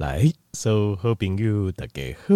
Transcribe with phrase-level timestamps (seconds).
[0.00, 2.34] 来，所有好朋友大家好，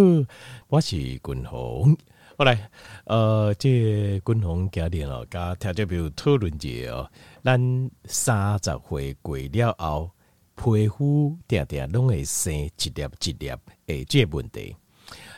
[0.69, 1.97] 我是君鸿。
[2.37, 2.71] 好来，
[3.07, 7.11] 呃，这、君鸿今天哦，加听这边讨论者哦，
[7.43, 10.11] 咱三十岁过了后，
[10.55, 13.51] 皮肤定定拢会生一粒一粒
[13.87, 14.77] 诶，这问题。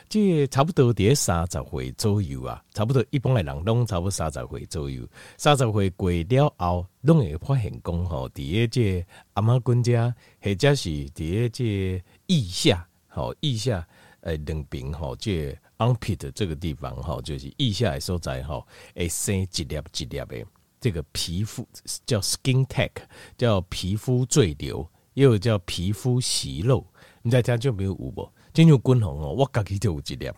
[0.09, 5.05] 这差不多在三十岁左右啊，差不多一般诶人拢差不多三十岁左右，
[5.37, 13.85] 三十岁过了后，拢会发现讲吼，伫个这阿妈君家，或者是伫个这腋下，吼腋下
[14.21, 18.65] 诶两边吼，这 armpit 这个地方吼，就是腋下诶所在吼，
[18.95, 20.45] 会生一粒一粒诶
[20.79, 21.67] 这个皮肤
[22.05, 22.91] 叫 skin tag，
[23.37, 26.85] 叫皮肤赘瘤，又叫皮肤息肉，
[27.23, 28.31] 你在听就没有有无？
[28.57, 30.31] 进入君鸿哦，我家己就有一粒，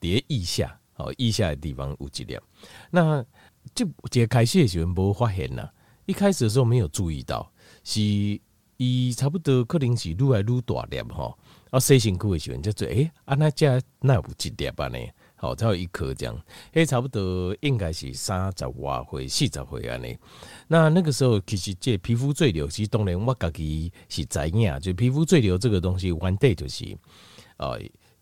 [0.00, 2.38] 伫腋下哦，腋下的地方有一粒。
[2.90, 3.22] 那
[3.74, 3.84] 即
[4.22, 5.70] 一开始诶时阵无发现啦，
[6.06, 7.52] 一开始的时候没有注意到，
[7.84, 8.00] 是
[8.78, 11.36] 伊差不多可能是愈来愈大粒吼。
[11.68, 14.98] 啊，洗身躯诶时阵才做，诶，啊那这那有一粒吧呢？
[15.34, 20.16] 好，才有一颗这样，诶，差不多应该是三十外岁、四十岁安尼。
[20.66, 26.96] 那那个时候其实这皮肤赘瘤，其实当然我家己是知影，就皮肤赘瘤这个东西，原底就是。
[27.58, 27.80] 呃，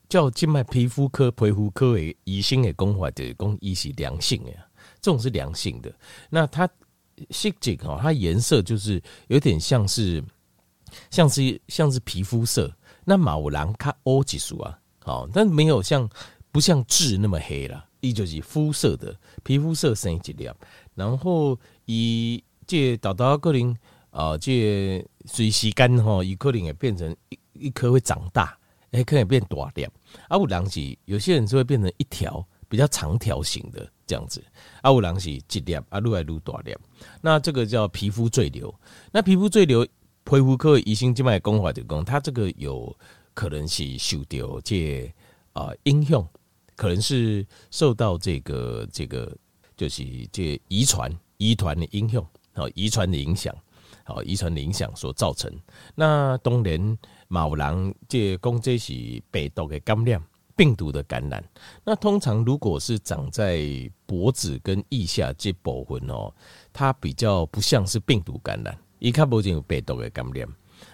[0.08, 4.52] 叫静脉皮肤科、皮肤科的医生的讲法，就是讲伊是良性的，
[5.00, 5.92] 这种是良性的。
[6.30, 6.68] 那它
[7.30, 10.22] 色泽哈，它颜色就是有点像是，
[11.10, 12.72] 像是像是皮肤色。
[13.04, 16.08] 那毛囊它乌几束啊，好，但没有像
[16.50, 20.54] 不像痣那么黑了，伊就是肤色的皮肤色深一点。
[20.94, 23.76] 然后以这到到可能
[24.10, 28.56] 啊，这随时间哈，伊可能也变成一一颗会长大。
[28.94, 29.82] 哎，可以变大粒，
[30.28, 34.40] 啊，有人是有些人是会变成一条比较长条形的这样子，
[34.82, 36.76] 啊，有人是一粒，啊，愈来愈大粒，
[37.20, 38.72] 那这个叫皮肤赘瘤。
[39.10, 39.84] 那皮肤赘瘤，
[40.22, 42.96] 皮肤科医生这边讲法就讲，它这个有
[43.34, 45.12] 可能是受到这
[45.54, 46.24] 啊影响，
[46.76, 49.36] 可能是受到这个这个
[49.76, 53.52] 就是这遗传遗传的影响，啊，遗传的影响。
[54.06, 55.50] 好，遗传的影响所造成。
[55.94, 56.98] 那当然，
[57.28, 58.92] 某人这讲这是
[59.30, 60.22] 病毒的感染，
[60.56, 61.44] 病毒的感染。
[61.84, 63.60] 那通常如果是长在
[64.06, 66.32] 脖子跟腋下这部分哦，
[66.72, 70.48] 它比较不像是病毒感染，一看不见有病毒的感染。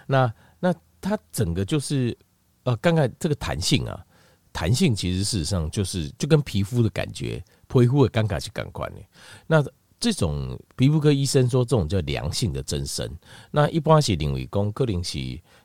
[0.06, 2.16] 那那它整个就是
[2.64, 4.04] 呃，刚刚这个弹性啊，
[4.52, 9.00] 弹性其实事实上就是就跟皮肤的感觉，皮肤的感觉是感官的。
[9.46, 9.64] 那
[9.98, 13.10] 这种皮肤科医生说，这种叫良性的增生。
[13.50, 15.18] 那一般是认为讲，可能是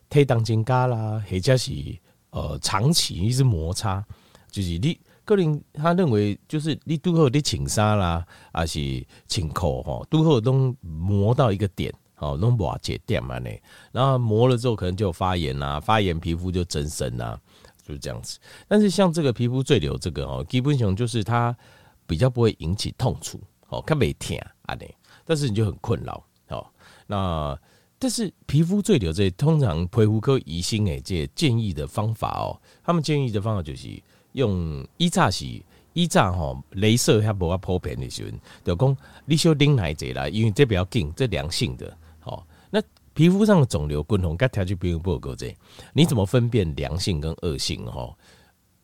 [0.09, 1.71] 体重增加啦，或者是
[2.29, 4.03] 呃长期一直摩擦，
[4.49, 13.49] 就是你可能他认为就是你拄好你穿衫啦，还是穿裤吼，拄好都磨到一个点，哦，弄瓦解点嘛呢。
[13.91, 17.39] 然后磨了之后，可能就发炎啦，发炎皮肤就增生啦，
[17.83, 18.39] 就是这样子。
[18.67, 21.55] 但是像这个皮肤赘瘤这个哦，基本上就是它
[22.05, 23.39] 比较不会引起痛楚。
[23.69, 24.37] 哦，看没疼
[24.67, 24.93] 啊，你，
[25.25, 26.23] 但是你就很困扰。
[26.49, 26.63] 哦，
[27.07, 27.59] 那
[28.05, 33.99] 但是皮肤赘瘤这通常皮肤科医生诶，这建议的方法哦，他们建议的方法就是
[34.33, 38.29] 用一炸洗一炸哈，镭射还不要破片的时候，
[38.63, 41.97] 就讲你修丁来这啦，因为这比较紧，这良性的。
[42.19, 42.79] 好，那
[43.16, 45.51] 皮肤上的肿瘤，共同该条件不用报告这，
[45.91, 47.83] 你怎么分辨良性跟恶性？
[47.87, 48.16] 哈，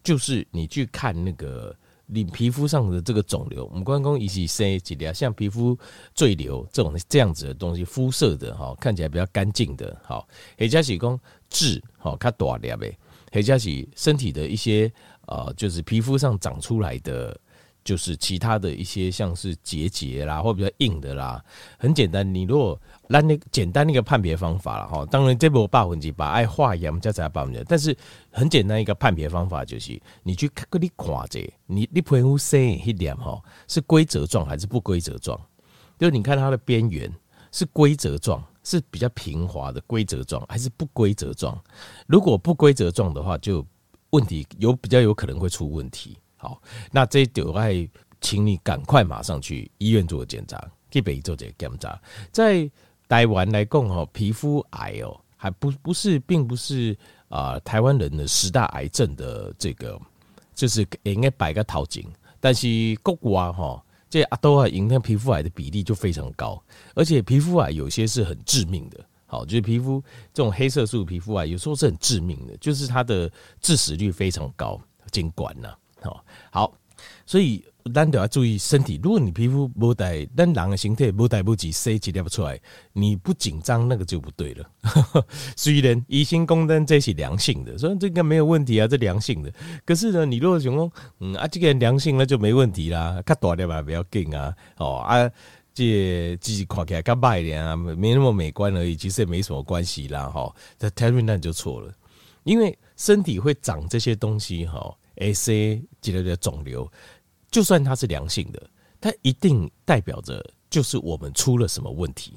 [0.03, 1.75] 就是你去看那个。
[2.13, 5.77] 你皮肤上的这个肿瘤，我们关公一起生几条，像皮肤
[6.13, 10.27] 赘瘤这种这样子的东西，肤色的哈，看起来比较干净的，好，
[10.59, 11.19] 或者是讲
[11.49, 12.97] 痣，好，看大粒呗，
[13.31, 14.91] 或者是身体的一些
[15.25, 17.39] 啊，就是皮肤上长出来的。
[17.83, 21.43] 就是其他的一些像是结节啦，或比较硬的啦，
[21.79, 22.33] 很简单。
[22.33, 27.95] 你如果那那简单的一个判别方法了哈，当然这部百分之把爱化验才才百分之，但是
[28.29, 35.39] 很简单一个判别方法就是，你去看你看这，你你皮肤生一点哈，是规则状还是不规则状？
[35.97, 37.11] 就是你看它的边缘
[37.51, 41.59] 是规则状，是比较平滑的规则状，还是不规则状？
[42.07, 43.65] 如果不规则状的话，就
[44.11, 46.17] 问题有比较有可能会出问题。
[46.41, 46.59] 好，
[46.91, 47.87] 那这就爱
[48.19, 50.59] 请你赶快马上去医院做检查，
[50.89, 52.01] 去北医做这个检查。
[52.31, 52.67] 在
[53.07, 56.97] 台湾来讲哦，皮肤癌哦，还不不是，并不是
[57.29, 60.01] 啊、台湾人的十大癌症的这个，
[60.55, 62.03] 就是应该摆个头前。
[62.39, 62.67] 但是
[63.03, 63.79] 国外哈，
[64.09, 66.59] 这阿多啊，影响皮肤癌的比例就非常高，
[66.95, 68.99] 而且皮肤癌有些是很致命的。
[69.27, 70.03] 好，就是皮肤
[70.33, 75.69] 这种黑色素皮肤癌，有时候是很致命的，就是它的致死率非常高，尽管呢。
[76.01, 76.71] 好，好，
[77.25, 77.63] 所以
[77.95, 78.99] 咱都要注意身体。
[79.01, 82.59] 如果你皮肤不带，但人的形态不带不及，C 几列不出来，
[82.93, 84.69] 你不紧张，那个就不对了。
[85.57, 89.51] 虽然疑心功能这是良性的，所以这个没有问题啊，这良性的。
[89.83, 95.27] 可是呢，你如果想说，嗯啊，这个人良性那就没问题啦，较大点吧不要紧啊，哦啊，
[95.73, 100.53] 这自己看起来较白一点啊，没那么美观而已，其实也没什么关系啦，哈。
[100.77, 101.91] 这 Terry 那就错了，
[102.43, 106.91] 因为身体会长这些东西，哈，AC 几类的肿瘤。
[107.49, 108.69] 就算它是良性的，
[108.99, 112.33] 它一定代表着就是我们出了什么问题。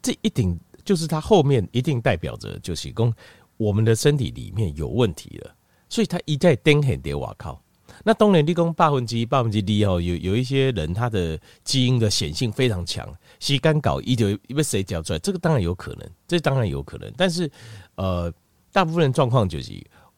[0.00, 3.14] 这一定就是它后面一定代表着就是说
[3.58, 5.54] 我们的身体里面有问题了。
[5.90, 7.62] 所以它一再盯很点瓦靠。
[8.02, 13.06] 那当然，立功百分之一、百分之二哦，有有一些人他的基因的显性非常强，
[13.40, 17.12] 吸干搞一就因为谁讲出来，这个当然有可能，这当然有可能。
[17.14, 17.50] 但是
[17.96, 18.32] 呃，
[18.72, 19.70] 大部分人状况就是。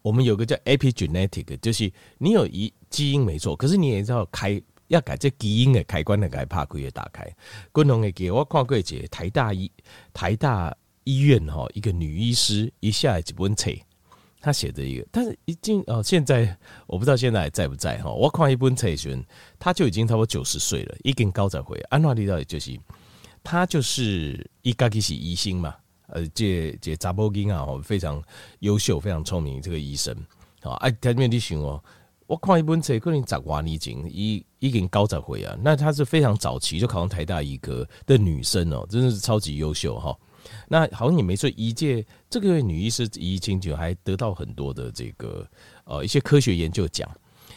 [0.02, 7.24] 我们有个叫 epigenetic，就是你有一基因没错，可是你也知道开要改这基因的开关的改，怕可以打开。
[7.70, 9.70] 共同的给我看过一台大医
[10.12, 13.70] 台大医院哈，一个女医师一下来几本册，
[14.40, 16.56] 她写的一个，但是已经哦，现在
[16.86, 18.10] 我不知道现在还在不在哈。
[18.12, 19.18] 我看一本册时，
[19.58, 21.78] 她就已经差不多九十岁了，已经高在回。
[21.88, 22.78] 安娜丽到底就是，
[23.42, 25.74] 她就是一个是医生嘛。
[26.12, 28.22] 呃，这这查波金啊，非常
[28.60, 30.14] 优秀，非常聪明，这个医生
[30.60, 31.82] 啊，哎，他面你想哦，
[32.26, 40.14] 我看一本册，可能十多年前，已已经高十岁啊，那他是非常早期就考上台大医科的女生哦，真的是超级优秀哈。
[40.68, 45.48] 那好像也没错，一届这个女医师一进去还得到很多的这个
[45.84, 47.10] 呃一些科学研究奖，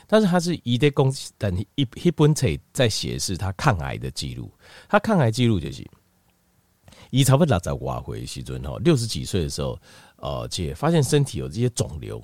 [0.08, 4.50] 但是她是一代公，但一一本册在写是她抗癌的记录，
[4.88, 5.86] 她抗癌记录就是。
[7.12, 9.80] 伊差不多六十多岁时阵吼，六十几岁的时候，
[10.18, 12.22] 呃，且发现身体有这些肿瘤，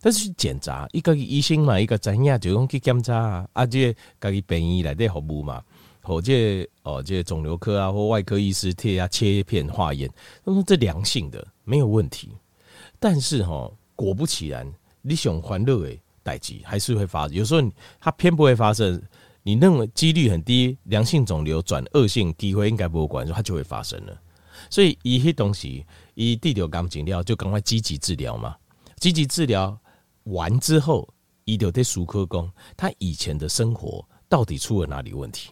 [0.00, 5.62] 但是去检查，一个医生嘛，一个专业就用去检查啊，啊，这家己病院来的服务嘛，
[6.02, 6.32] 或者
[6.82, 10.10] 哦，这肿瘤科啊或外科医师贴啊切片化验，
[10.44, 12.30] 他说这良性的没有问题，
[12.98, 14.66] 但是吼，果不其然，
[15.02, 17.62] 你想欢乐的代志还是会发生，有时候
[18.00, 19.00] 它偏不会发生。
[19.42, 24.16] 你认为几率很低，良性肿瘤转恶性机会应该不会管，它就会发生了。
[24.70, 25.84] 所以一些东西，
[26.14, 28.54] 一第六感诊疗就赶快积极治疗嘛。
[28.98, 29.76] 积极治疗
[30.24, 31.08] 完之后，
[31.44, 35.50] 一就得术科讲他以前的生活到底出了哪里问题，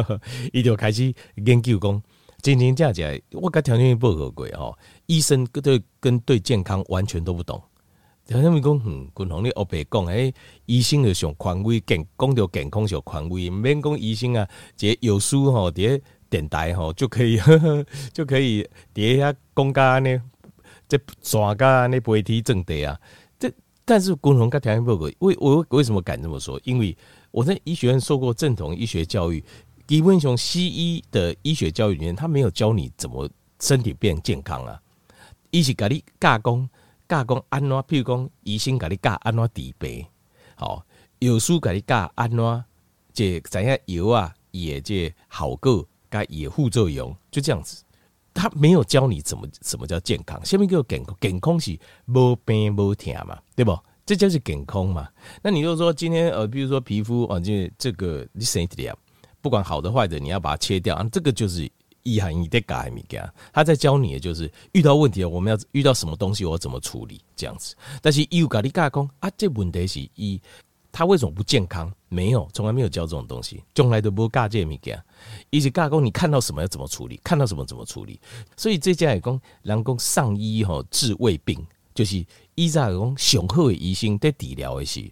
[0.52, 2.02] 一就开始研究讲，
[2.42, 4.76] 真真假假，我跟条件不合规哦，
[5.06, 7.62] 医生对跟对健康完全都不懂。
[8.38, 10.32] 他们讲，嗯，共同你欧白讲，诶，
[10.66, 20.22] 医生就上权威，健讲到健康上权威，毋免讲医生啊，这有书吼，这电台吼就可以，呵呵就可以底下公家呢，
[20.88, 22.96] 这专家呢不会提正题啊。
[23.36, 23.52] 这
[23.84, 26.60] 但是共同跟条件不合，为我为什么敢这么说？
[26.62, 26.96] 因为
[27.32, 29.44] 我在医学院受过正统医学教育，
[29.88, 33.28] 基本上西医的医学教育里面，他没有教你怎么
[33.58, 34.80] 身体变健康啊，
[35.50, 36.68] 伊是甲你加工。
[37.10, 40.06] 教讲安怎，譬如讲医生甲你教安怎治病，
[40.54, 40.86] 好，
[41.18, 42.64] 药师甲你教安怎，
[43.12, 47.82] 这怎样药啊，也这好个，该也副作用，就这样子。
[48.32, 51.76] 他没有教你怎么什么叫健康，下面叫健康，健康是
[52.06, 53.76] 无病无痛嘛，对不？
[54.06, 55.08] 这就是健康嘛。
[55.42, 58.96] 那你就说今天呃，比如说皮肤啊，就这个你身体啊，
[59.40, 61.68] 不管好的坏的，你要把它切掉啊，这个就是。
[62.02, 63.20] 一行一的改米给
[63.52, 67.74] 他在教你的就是遇到问题了，我们要遇到什么东西，我怎么处理这样子。
[68.00, 70.40] 但是又搞你加工啊，这问题是一，
[70.90, 71.92] 他为什么不健康？
[72.08, 74.98] 没有，从来没有教这种东西，从来都不教这米给。
[75.50, 78.18] 一直加工，你看到什么要怎么处理，看到什么怎么处理。
[78.56, 81.64] 所以这家也讲，人讲上医吼治未病，
[81.94, 85.08] 就是医在讲雄厚医生在治疗的是，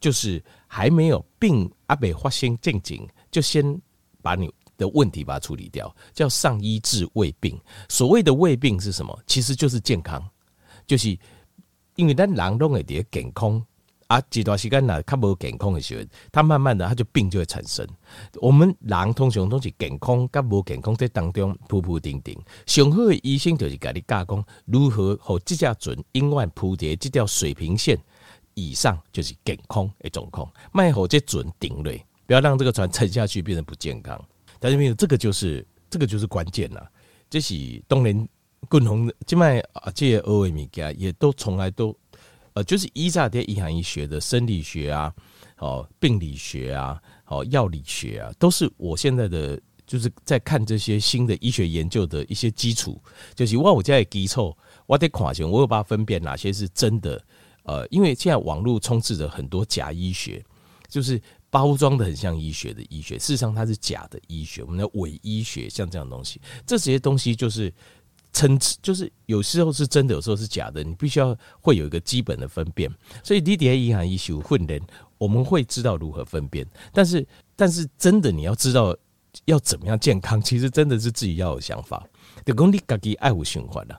[0.00, 2.98] 就是还没有病阿未发生症状，
[3.30, 3.80] 就先
[4.22, 4.50] 把你。
[4.76, 7.60] 的问题把它处理掉，叫上医治未病。
[7.88, 9.18] 所谓的未病是什么？
[9.26, 10.22] 其实就是健康，
[10.86, 11.18] 就是
[11.96, 13.64] 因为咱人拢会得健康
[14.08, 17.86] 啊，这段时间呐，他无健康的时候，他慢慢的他就病就会产生。
[18.34, 22.38] 我们人通常都是健康甲无健康在当中铺铺顶顶。
[22.66, 27.98] 上好的医生就是给你教讲如何和这家准永远铺叠这条水平线
[28.52, 30.52] 以上，就是健康的状况。
[30.70, 34.22] 卖好这准顶嘞，不要让这个船沉下去变成不健康。
[34.64, 36.90] 但是没有这个就是这个就是关键了，
[37.28, 37.54] 这是
[37.86, 38.26] 东联
[38.66, 41.94] 共同今麦啊这些欧维米加也都从来都
[42.54, 45.14] 呃就是依照这一行医学的生理学啊，
[45.58, 52.98] 哦病理学啊，哦药理学啊，都是我现在的就是在看这些新的医学研究的一些基础，
[53.34, 54.56] 就是我我在基础
[54.86, 57.22] 我得看清，我有办法分辨哪些是真的，
[57.64, 60.42] 呃，因为现在网络充斥着很多假医学，
[60.88, 61.20] 就是。
[61.54, 67.72] 包装的很像医学的医学，事实上它是假的医学，我们的伪医学，像这样东西，这些东西就是
[68.32, 72.90] 称，就是有时候是真的，有时候是假的，你必须要会有一个基本的分辨。
[73.22, 74.82] 所以你在银行医学训练，
[75.16, 78.92] 我们会知道如何分辨，但是但是真的你要知道
[79.44, 82.04] 要怎么样健康，其实真的是自己要有想法。
[82.44, 83.96] 就讲你自己爱护循环了，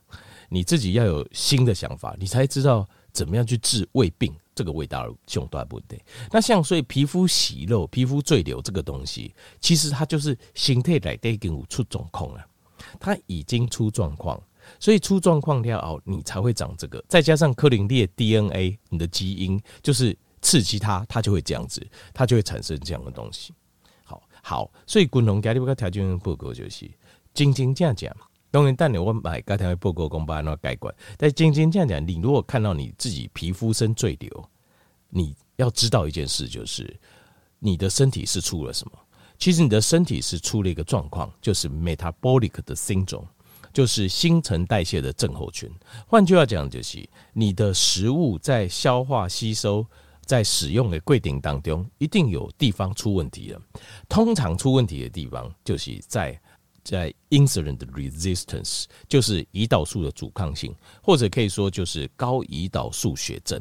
[0.50, 2.85] 你自己要有新的想法，你才知道
[3.15, 4.31] 怎么样去治胃病。
[4.53, 6.01] 这个味道凶多不对。
[6.31, 12.48] 那像所以皮肤息肉、皮肤赘瘤这个东西，其实它就是形态来得跟出状况了。
[12.98, 14.41] 它已经出状况，
[14.79, 17.03] 所以出状况了后，你才会长这个。
[17.10, 23.53] 再加上柯林列 DNA，你的基因就是刺激它，它就会这样子，它就会产生这样的东西。
[24.05, 26.89] 好好，所以滚龙家里边个条件报告就是，
[27.34, 28.10] 真真正正。
[28.55, 34.50] 当然，但你我买刚才报告公布那盖棺，但晶晶这样讲，你如果看到你自己皮肤生赘瘤，
[35.09, 36.97] 你要知道一件事，就是
[37.59, 38.93] 你的身体是出了什么。
[39.38, 43.27] 其实你的身体是出了一个状况，就是 metabolic 的 syndrome，
[43.74, 45.69] 就是新陈代谢的症候群。
[46.07, 49.85] 换句话讲，就是你的食物在消化吸收、
[50.24, 53.62] 在使用的过程当中，一定有地方出问题了。
[54.07, 56.39] 通常出问题的地方，就是在。
[56.86, 63.60] 在 insulin 的 resistance 就是胰岛素的阻抗性，或者可以说就是高胰岛素血症。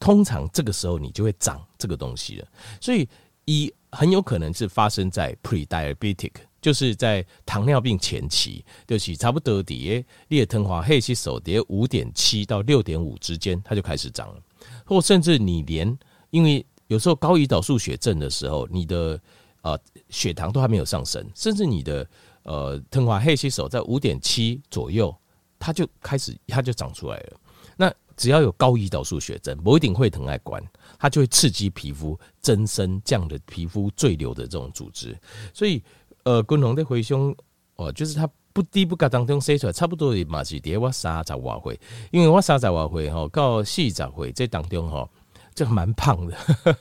[0.00, 2.48] 通常这个时候你就会长这个东西了，
[2.80, 3.08] 所以
[3.44, 14.42] 一很有可能是发生在 pre-diabetic，就是在糖尿病前期，就是差不多的列糖化黑吸手碟五点七到六点五之间，它就开始长了，
[14.84, 15.96] 或甚至你连
[16.30, 19.18] 因为有时候高胰岛素血症的时候，你的
[19.62, 19.80] 呃
[20.10, 22.06] 血糖都还没有上升，甚至你的。
[22.46, 25.12] 呃，糖化血吸手在五点七左右，
[25.58, 27.36] 它就开始，它就长出来了。
[27.76, 30.62] 那只要有高胰岛素血症，不一定会疼爱关，
[30.96, 35.18] 它就会刺激皮肤增生这样的皮肤赘瘤的这种组织。
[35.52, 35.82] 所以，
[36.22, 37.34] 呃，昆龙的回胸，
[37.74, 41.78] 哦，就是它不低不高当中生出来，差不多也嘛是跌我三十瓦回，
[42.12, 45.08] 因为我三十瓦回哈，到四十回这当中哈，
[45.52, 46.36] 就蛮胖的，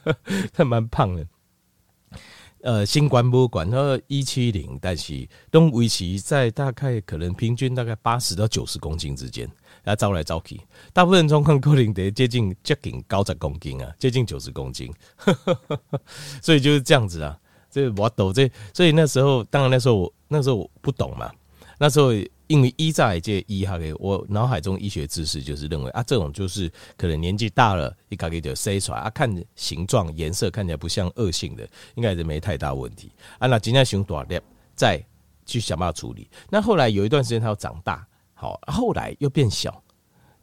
[0.53, 1.25] 它蛮胖的。
[2.65, 9.47] 呃，新冠博物馆它一七零，但是都维持在大概可能平均大概八十到九十公斤之间，
[9.83, 10.59] 他招来招去，
[10.91, 14.91] 大部分状况可能得接近接近高十公斤啊，接近九十公斤，
[16.41, 17.37] 所以就是这样子啊。
[17.69, 21.31] 这我懂这，所以那时候当然那时候我那时候我不懂嘛，
[21.77, 22.11] 那时候。
[22.47, 33.47] 因为依在这医哈个，我脑海中医学知识就是认为啊，这种就是可能年纪大了，一卡给就塞出来啊，看形状颜色看起来不像恶性的，应该是没太大问题啊。
[33.47, 34.39] 那今天熊多点
[34.75, 35.03] 再
[35.43, 36.29] 去想办法处理。
[36.47, 38.05] 那后来有一段时间它要长大，
[38.35, 39.83] 好，后来又变小，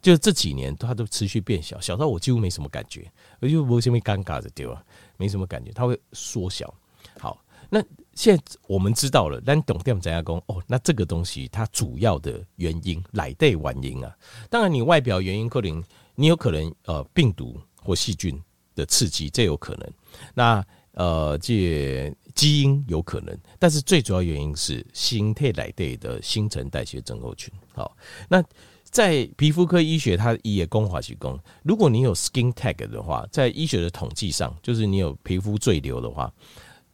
[0.01, 3.09] 就这几年它都持续变小，小到我几乎没什么感觉，
[3.39, 4.83] 我就没什么尴尬的对吧？
[5.15, 6.73] 没什么感觉，它会缩小。
[7.17, 7.81] 好，那。
[8.15, 10.61] 现在我们知道了，但懂点怎样讲哦？
[10.67, 14.15] 那这个东西它主要的原因来对原因啊。
[14.49, 15.83] 当然，你外表原因可能
[16.15, 18.39] 你有可能呃病毒或细菌
[18.75, 19.91] 的刺激，这有可能。
[20.35, 27.51] 那呃这基因有可能，但是最主要原因是新陈来对的新陈代谢症候群。
[27.73, 27.97] 好，
[28.29, 28.43] 那
[28.83, 36.31] 在皮肤科医学，它也公化提供，如果你有 skin tag 的话，在医学的统计上，就是你有皮肤赘瘤的话。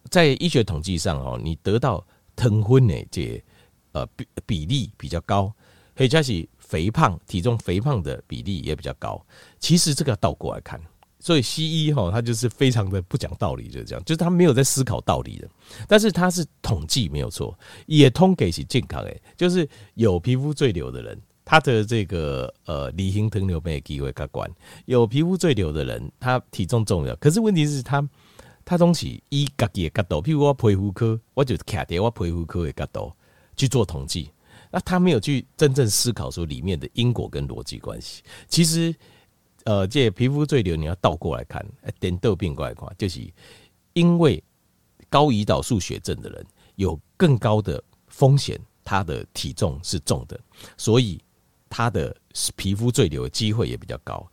[0.09, 3.43] 在医学统计上哦，你得到疼昏的这
[3.91, 5.53] 呃比比例比较高，
[5.95, 9.23] 或者是肥胖体重肥胖的比例也比较高。
[9.59, 10.79] 其实这个倒过来看，
[11.19, 15.47] 所以西医哈他就是非常的不讲道理，就是这样，就是他没有在思考道理的。
[15.87, 24.43] 但是他是统计没有错，也通给是健康诶，就是有皮肤赘瘤的人，他的这个呃梨形糖尿病的机会较高；
[24.85, 28.07] 有皮肤赘瘤的人，他体重重要，可是问题是他。
[28.69, 33.11] 他东西以自己的角度，譬如我皮肤科，我就卡在我皮肤科的角度
[33.57, 34.29] 去做统计。
[34.69, 38.21] 那他没有去真正思考说里面的因果跟逻辑关系。
[38.47, 38.93] 其实，
[39.63, 41.65] 呃，这皮肤赘瘤你要倒过来看，
[41.99, 43.19] 点痘病过来看，就是
[43.93, 44.43] 因为
[45.09, 46.45] 高胰岛素血症的人
[46.75, 50.39] 有更高的风险，他的体重是重的，
[50.77, 51.19] 所以
[51.71, 52.15] 他的
[52.55, 54.31] 皮肤赘瘤机会也比较高。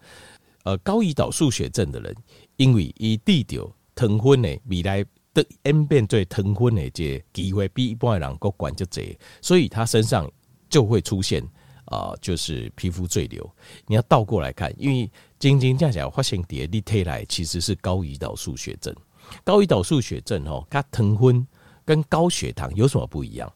[0.65, 2.15] 呃，高胰岛素血症的人，
[2.57, 3.67] 因为以地条。
[3.97, 10.31] 糖分的未来的演变最糖分的这机会比一般的人更高，就这，所以他身上
[10.69, 11.43] 就会出现
[11.87, 13.51] 啊、呃，就是皮肤赘瘤。
[13.87, 18.95] 你要倒过来看，因为真真正正发现的你体来其实是高胰岛素血症。
[19.43, 21.47] 高胰岛素血症哦，它糖分
[21.85, 23.51] 跟高血糖有什么不一样？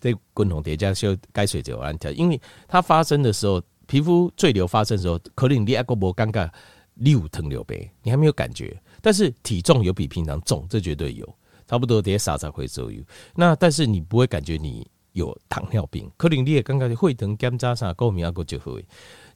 [0.00, 6.50] 这共同叠加修该水就安条，因为它发生的时候，皮肤赘瘤发生的时候，可能你还个无感觉。
[6.96, 11.28] 你有糖尿病，你还没有感觉，但是体重有比平常重，这绝对有，
[11.66, 13.02] 差不多得三十回左右。
[13.34, 18.82] 那但是你不会感觉你有糖尿病，可能你也刚刚会疼检查上高明阿哥就会。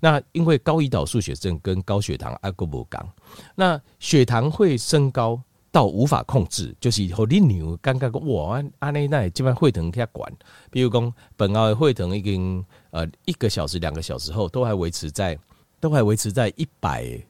[0.00, 3.06] 那因为高胰岛素血症跟高血糖阿哥不讲，
[3.54, 5.38] 那血糖会升高
[5.70, 10.32] 到无法控制，就是以后你牛刚刚哇安内那基本上会疼开管，
[10.70, 15.38] 比如讲本澳的会疼已经呃一个小时两个小时后都还维持在
[15.78, 17.22] 都还维持在一百。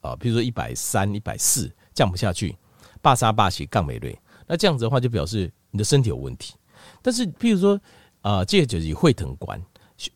[0.00, 2.56] 啊，比如说一百三、一百四降不下去，
[3.02, 6.54] 罢沙罢起杠美瑞，那这样子的话就表示你的身体有问题。
[7.02, 7.80] 但是，譬如说
[8.20, 9.60] 啊，这就是会疼管，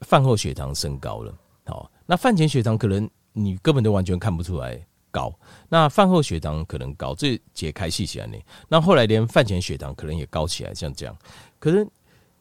[0.01, 1.35] 饭后血糖升高了，
[1.67, 5.33] 好，那饭前血糖可能你根本都完全看不出来高，
[5.69, 8.37] 那饭后血糖可能高，这解开细起来呢，
[8.69, 11.17] 那后来连饭前血糖可能也高起来，像这样，
[11.59, 11.89] 可是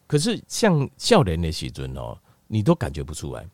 [0.08, 2.18] 可是像少年的时阵哦，
[2.48, 3.48] 你都感觉不出来。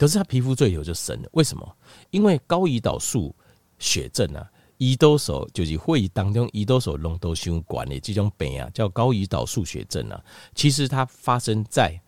[0.00, 1.76] 可是他皮肤最有就深了，为什么？
[2.10, 3.36] 因为高胰岛素
[3.78, 10.18] 血症啊，胰岛素就是会议当中胰岛素浓度相关的这种病啊，叫高胰岛素血症啊。
[10.54, 12.00] 其实它发生在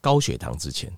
[0.00, 0.92] 高血糖之前。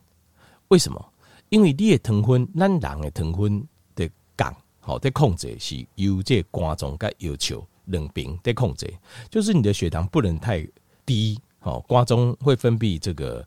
[0.68, 1.12] 为什么？
[1.50, 8.90] 因为你的糖分，咱人的糖分的降好在控制是由这肝脏跟要求两边在控制，
[9.28, 10.66] 就是你的血糖不能太
[11.04, 13.46] 低，好，肝脏会分泌这个。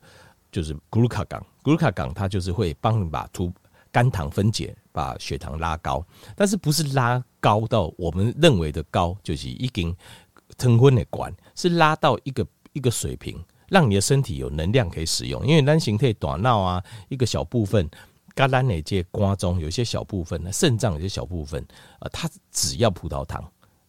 [0.51, 3.51] 就是 glucagon 噜卡港，咕噜卡港它就是会帮你把突
[3.91, 6.05] 肝糖分解，把血糖拉高，
[6.35, 9.95] 但是不是拉高到我们认为的高，就是已经
[10.57, 15.45] 成昏的管，是拉到一个一个水平，让你的身体有能量可以使用。
[15.45, 17.89] 因为单形态短脑啊，一个小部分，
[18.33, 21.65] 肝胆那些瓜中有些小部分，肾脏有些小部分，
[21.99, 23.43] 啊，它只要葡萄糖。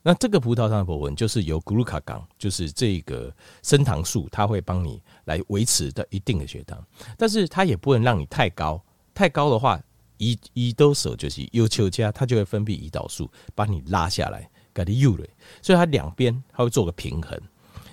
[0.06, 3.34] 那这个葡萄糖的葡纹就是由 glucagon，就是这个
[3.64, 6.80] 升糖素，它会帮你来维持的一定的血糖，
[7.18, 8.80] 但是它也不能让你太高，
[9.12, 9.82] 太高的话，
[10.18, 15.26] 胰胰岛素就是要求加，它就会分泌胰岛素把你拉下来，给你诱了，
[15.60, 17.36] 所以它两边它会做个平衡。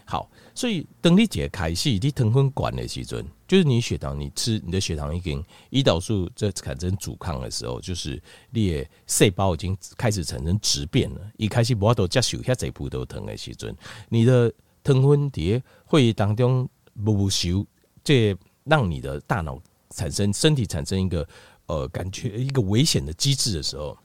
[0.05, 11.21] 好，所以等你解开始，你糖分管的时阵，就是你血糖，你吃你的血糖已经胰岛素在产生阻抗的时候，就是你的细胞已经开始产生质变了。
[11.37, 13.73] 一开始无都接受遐济葡萄糖的时阵，
[14.09, 17.65] 你的糖分在会议当中无收，
[18.03, 19.57] 这让你的大脑
[19.91, 21.25] 产生身体产生一个
[21.67, 23.97] 呃感觉一个危险的机制的时候，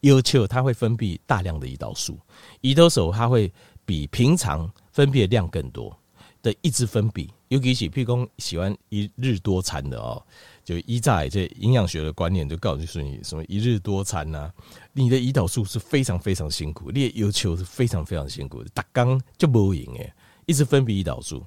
[0.00, 2.18] 要求它会分泌大量的胰岛素，
[2.62, 3.52] 胰岛素它会
[3.84, 4.68] 比平常。
[4.96, 5.94] 分泌的量更多
[6.42, 10.24] 的一直分泌，尤其是譬如喜欢一日多餐的哦，
[10.64, 14.50] 就依在这营养学的观念，就告诉你什么一日多餐呐，
[14.94, 20.10] 你的胰岛素是非常非常辛苦，你的要求是非常非常辛苦的，打刚就不赢诶，
[20.46, 21.44] 一直分泌胰岛素，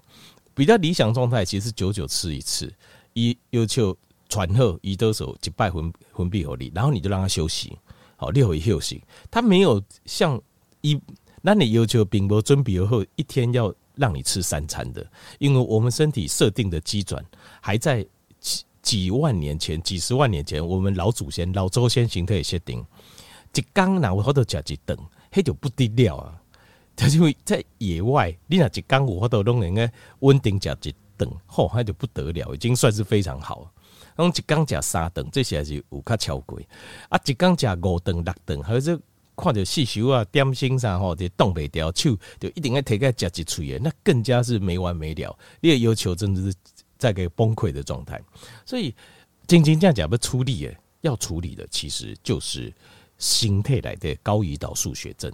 [0.53, 2.71] 比较理想状态其实是久久吃一次，
[3.13, 7.75] 一要求传后胰岛素一拜分分泌合理，然后你就让他休息，
[8.15, 10.39] 好六回休息，他没有像
[10.81, 11.01] 一。
[11.41, 15.05] 那你要求并不准备后一天要让你吃三餐的，
[15.39, 17.23] 因为我们身体设定的基准
[17.61, 18.05] 还在
[18.39, 22.85] 几几万年前、几十万年前，我们老祖先、老祖先形态设定，
[23.53, 24.97] 一缸哪有好多吃一顿，
[25.33, 26.41] 那就不得了啊！
[26.95, 33.71] 就是因为在野外，你那一缸有好多拢能够稳定吃一顿，吼，那就不得了，已经算是非常好。
[34.15, 36.59] 那一缸吃三顿，这些还是有较超过
[37.09, 37.19] 啊！
[37.25, 38.99] 一缸吃五顿、六顿，还是。
[39.39, 45.37] 看着细修啊，点心上吼，就动不掉手，就一定要提个夹一锤的，那更加是没完没了。
[45.61, 46.53] 你的要求真的是
[46.97, 48.21] 在个崩溃的状态。
[48.65, 48.93] 所以，
[49.47, 52.73] 真真正正要处理的，要处理的其实就是
[53.17, 55.31] 心态来的高胰岛素血症。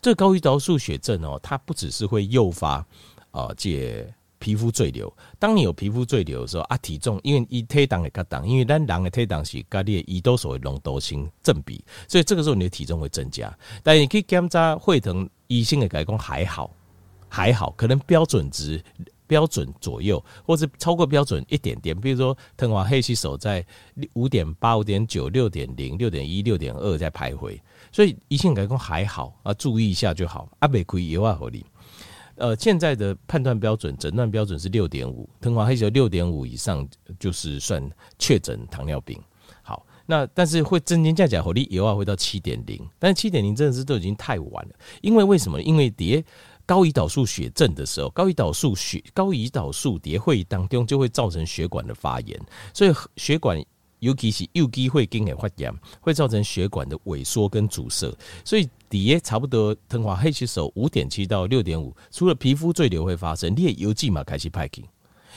[0.00, 2.86] 这高胰岛素血症哦，它不只是会诱发
[3.32, 4.06] 啊，这。
[4.38, 13.52] 皮肤赘瘤，当你有皮肤赘瘤的时候啊，体重因为一体重会较重，因为咱人的体重是跟你的胰岛素的浓度成正比，所以这个时候你的体重会增加。
[13.82, 16.70] 但你可以检查会疼，医生的改观还好，
[17.28, 18.82] 还好，可能标准值
[19.26, 21.94] 标准左右，或者超过标准一点点。
[21.94, 23.64] 比如说，疼完黑吸手在
[24.14, 27.60] 五点八、五点九、六点零、六点一、六点二在徘徊，
[27.92, 30.48] 所以医生改观还好啊，注意一下就好。
[30.60, 31.66] 啊，没可以有啊，合理。
[32.38, 37.82] 呃，现在的判断标准、诊断标准是六点五，糖化黑球六点五以上就是算
[38.18, 39.20] 确诊糖尿病。
[39.62, 44.74] 好，那但是会增加价钾火力以后会到七点零，但是七点零真的是都已经太晚了。
[45.02, 45.60] 因为为什么？
[45.60, 46.24] 因为跌
[46.64, 52.40] 高胰岛素血症的时候，高胰岛素血高胰岛素跌会当中就会造成血管的发炎，
[52.72, 53.62] 所以血管。
[54.00, 64.84] 尤其是右肌会经的发炎，会造成血管的萎缩跟阻塞，所以底下差不多糖化黑吸收五点七到六点五，除了皮肤赘瘤会发生，你的腰肌嘛开始歹去，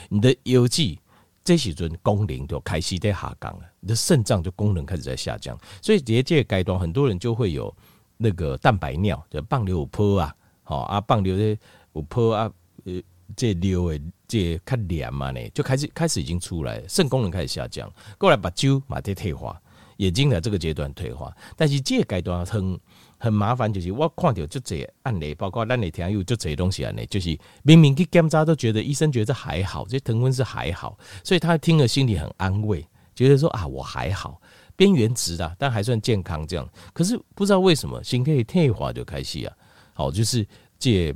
[0.09, 0.99] 你的腰肌
[1.43, 7.75] 这时阵功能就开始在下降了，你的肾脏就功能开始在下降，所以这这阶段很多人就会有
[8.17, 11.57] 那个蛋白尿，就放尿有泡啊，好啊，放尿的
[11.93, 12.51] 有泡啊，
[12.85, 13.01] 呃，
[13.35, 19.59] 这尿的这较黏嘛呢，就开始开始已经出来，肾功能开始下降，过来把酒马在退化，
[20.01, 22.79] 眼睛在这个阶段退化，但是这个阶段很。
[23.23, 32.83] 很麻烦，就是我看到就这案例，包括咱那天有就这些东西案例，就是明明去检查都觉得医生觉得还好，这疼痛是还好，所以他听了心里很安慰，
[33.13, 34.41] 觉得说啊我还好，
[34.75, 36.67] 边缘值的，但还算健康这样。
[36.93, 39.53] 可是不知道为什么心可以退化就开始啊，
[39.93, 40.43] 好就是
[40.79, 41.13] 这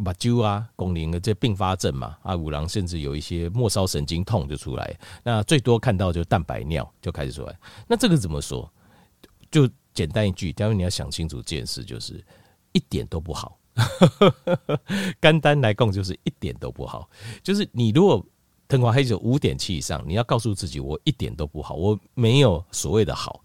[0.00, 8.70] 目睭啊功能的这并发症嘛，啊五郎甚至有一些末梢神经痛就出来，那最多看到就蛋白尿就开始出来，那这个怎么说？
[9.50, 9.68] 就。
[9.92, 12.24] 简单一句，但是你要想清楚这件事，就是
[12.70, 13.58] 一点都不好。
[15.20, 17.10] 肝单来供，就是一点都不好。
[17.42, 18.24] 就是你如果
[18.68, 23.42] 藤黄黑酒五点七以上，你要告诉自己，我一点都不好，我没有所谓的好。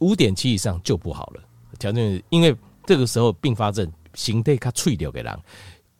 [0.00, 1.42] 五点七以上就不好了。
[1.78, 5.40] 条件因为这个时候并发症，形态较脆弱的人，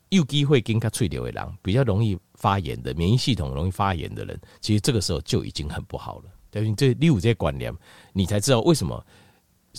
[0.09, 6.25] 有机会跟较脆弱的人，比较容易发炎的，免疫系统容易发炎的人，其实这个时候就已经很不好了。
[6.51, 7.73] 等于这第五这些观念，
[8.11, 9.01] 你才知道为什么。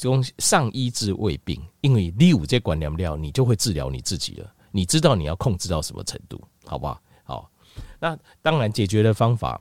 [0.02, 4.54] 用上医治未病，因为你有这观念了，你就会治疗你自己了。
[4.70, 7.02] 你知道你要控制到什么程度，好不好？
[7.24, 7.50] 好，
[7.98, 9.60] 那当然解决的方法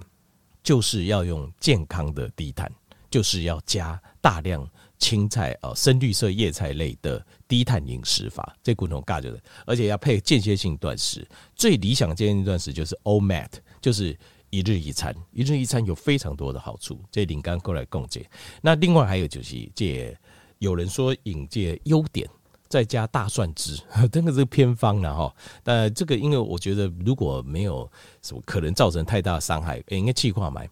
[0.61, 2.71] 就是要用健康的低碳，
[3.09, 4.63] 就是要加大量
[4.99, 8.55] 青菜哦，深绿色叶菜类的低碳饮食法。
[8.63, 11.27] 这共同尬着的，而且要配间歇性断食。
[11.55, 13.49] 最理想间歇断食就是 OMAD，
[13.81, 14.17] 就是。
[14.49, 16.97] 一日一餐，一日一餐有非常多的好处。
[17.11, 18.25] 这林刚过来共解。
[18.61, 20.17] 那另外还有就是，借
[20.59, 22.25] 有人说引介优点，
[22.69, 23.77] 再加大蒜汁，
[24.09, 25.35] 这个是偏方了哈。
[25.63, 30.63] 但这个因为我觉得如果没有什么可能造成太大的伤害，应该气化买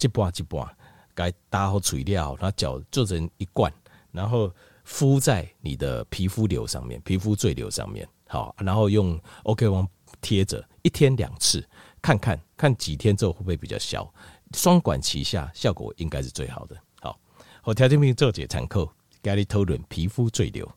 [0.00, 0.76] 一半一半，
[1.14, 3.72] 该打好材料，然后搅做成一罐，
[4.12, 4.52] 然后
[4.84, 9.88] 敷在你的皮肤瘤上面，皮肤赘瘤上面，好，然后用 OK 瓮
[10.20, 11.66] 贴着，一天两次。
[12.02, 14.06] 看看看几天之后会不会比较消，
[14.52, 16.76] 双管齐下，效果应该是最好的。
[17.00, 17.18] 好，
[17.62, 18.86] 我条件兵做解参考，
[19.22, 20.70] 给你讨论皮肤赘瘤。